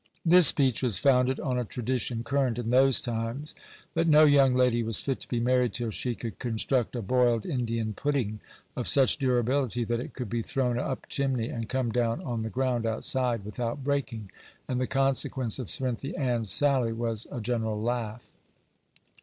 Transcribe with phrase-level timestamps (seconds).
[0.25, 3.53] This speech was founded on a tradition, current in those times,
[3.93, 7.45] 'that no young lady was fit to be married till she could construct a boiled
[7.45, 8.39] Indian pudding,
[8.75, 12.49] of such durability, that it could be thrown up chimney and come down on the
[12.49, 14.31] ground, outside, without breaking;'
[14.67, 18.27] and the consequence of Cerinthy Ann's sally was a general laugh.